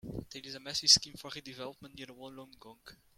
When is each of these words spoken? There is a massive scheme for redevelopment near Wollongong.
There 0.31 0.41
is 0.43 0.55
a 0.55 0.59
massive 0.59 0.89
scheme 0.89 1.13
for 1.13 1.29
redevelopment 1.29 1.93
near 1.93 2.07
Wollongong. 2.07 2.79